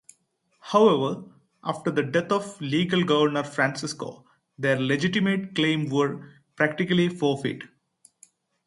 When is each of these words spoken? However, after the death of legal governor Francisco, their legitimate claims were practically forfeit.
However, 0.61 1.25
after 1.63 1.91
the 1.91 2.01
death 2.01 2.31
of 2.31 2.59
legal 2.59 3.03
governor 3.03 3.43
Francisco, 3.43 4.25
their 4.57 4.79
legitimate 4.81 5.53
claims 5.53 5.91
were 5.91 6.27
practically 6.55 7.07
forfeit. 7.07 7.65